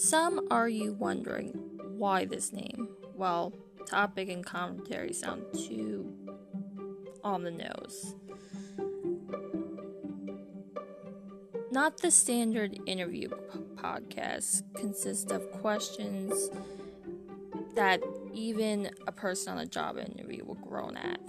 [0.00, 1.48] Some are you wondering
[1.98, 2.88] why this name?
[3.14, 3.52] Well,
[3.84, 6.10] topic and commentary sound too
[7.22, 8.14] on the nose.
[11.70, 13.28] Not the standard interview
[13.74, 16.48] podcast consists of questions
[17.74, 18.00] that
[18.32, 21.20] even a person on a job interview will groan at.